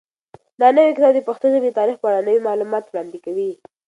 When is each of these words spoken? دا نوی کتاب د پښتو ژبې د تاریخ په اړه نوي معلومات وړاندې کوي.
دا 0.61 0.67
نوی 0.77 0.93
کتاب 0.97 1.13
د 1.15 1.19
پښتو 1.29 1.45
ژبې 1.53 1.69
د 1.71 1.77
تاریخ 1.79 1.97
په 1.99 2.07
اړه 2.09 2.25
نوي 2.27 2.41
معلومات 2.47 2.85
وړاندې 2.87 3.19
کوي. 3.25 3.51